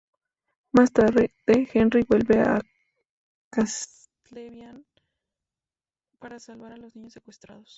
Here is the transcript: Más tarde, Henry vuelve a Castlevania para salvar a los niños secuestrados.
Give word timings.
Más 0.73 0.91
tarde, 0.91 1.31
Henry 1.45 2.03
vuelve 2.07 2.39
a 2.39 2.59
Castlevania 3.51 4.81
para 6.19 6.39
salvar 6.39 6.71
a 6.73 6.77
los 6.77 6.95
niños 6.95 7.13
secuestrados. 7.13 7.69